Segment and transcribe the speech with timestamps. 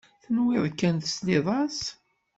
[0.23, 1.79] Tenwiḍ kan tesliḍ-as.